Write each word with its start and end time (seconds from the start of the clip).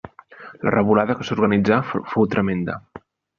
La 0.67 0.71
revolada 0.75 1.17
que 1.19 1.27
s'organitzà 1.27 1.79
fou 1.91 2.27
tremenda. 2.33 2.79